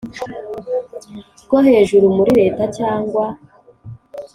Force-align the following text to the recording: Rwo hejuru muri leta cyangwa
Rwo 1.45 1.57
hejuru 1.67 2.05
muri 2.15 2.31
leta 2.41 2.63
cyangwa 2.77 3.25